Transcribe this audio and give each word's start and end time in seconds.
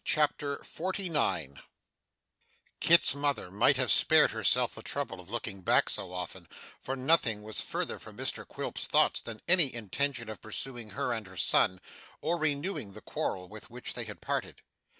CHAPTER 0.03 0.63
49 0.63 1.61
Kit's 2.79 3.13
mother 3.13 3.51
might 3.51 3.77
have 3.77 3.91
spared 3.91 4.31
herself 4.31 4.73
the 4.73 4.81
trouble 4.81 5.19
of 5.19 5.29
looking 5.29 5.61
back 5.61 5.91
so 5.91 6.11
often, 6.11 6.47
for 6.81 6.95
nothing 6.95 7.43
was 7.43 7.61
further 7.61 7.99
from 7.99 8.17
Mr 8.17 8.43
Quilp's 8.43 8.87
thoughts 8.87 9.21
than 9.21 9.43
any 9.47 9.71
intention 9.71 10.27
of 10.27 10.41
pursuing 10.41 10.89
her 10.89 11.13
and 11.13 11.27
her 11.27 11.37
son, 11.37 11.79
or 12.19 12.37
renewing 12.39 12.93
the 12.93 13.01
quarrel 13.01 13.47
with 13.47 13.69
which 13.69 13.93
they 13.93 14.05
had 14.05 14.21
parted. 14.21 14.63